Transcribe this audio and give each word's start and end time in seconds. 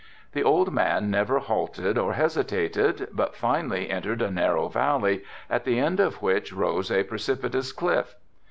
The 0.31 0.41
old 0.43 0.73
man 0.73 1.11
never 1.11 1.37
halted 1.37 1.95
or 1.95 2.13
hesitated 2.13 3.09
but 3.11 3.35
finally 3.35 3.91
entered 3.91 4.23
a 4.23 4.31
narrow 4.31 4.67
valley, 4.67 5.21
at 5.47 5.63
the 5.63 5.77
end 5.77 5.99
of 5.99 6.23
which 6.23 6.51
rose 6.51 6.89
a 6.91 7.03
precipitous 7.03 7.71
cliff. 7.71 8.15